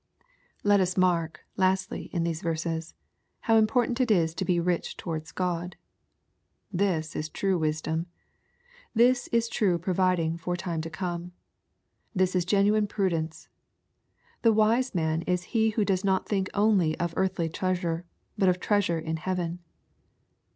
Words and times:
Let 0.63 0.79
us 0.79 0.97
mark, 0.97 1.41
lastly, 1.57 2.09
in 2.11 2.23
these 2.23 2.41
verses, 2.41 2.95
how 3.41 3.55
important 3.57 4.01
it 4.01 4.09
is 4.09 4.33
to 4.33 4.43
be 4.43 4.59
rich 4.59 4.97
towards 4.97 5.31
God. 5.31 5.75
This 6.73 7.15
is 7.15 7.29
true 7.29 7.59
wisdom. 7.59 8.07
This 8.95 9.27
is 9.27 9.47
true 9.47 9.77
providing 9.77 10.37
for 10.37 10.55
time 10.57 10.81
to 10.81 10.89
come. 10.89 11.33
This 12.15 12.35
is 12.35 12.45
genuine 12.45 12.87
prudence. 12.87 13.47
The 14.41 14.51
wise 14.53 14.95
man 14.95 15.21
is 15.27 15.43
he 15.53 15.69
who 15.69 15.85
does 15.85 16.03
not 16.03 16.27
think 16.27 16.49
only 16.55 16.97
of 16.99 17.13
earthly 17.15 17.47
treasure, 17.47 18.03
but 18.39 18.49
of 18.49 18.59
treasure 18.59 18.97
in 18.97 19.17
heaven. 19.17 19.59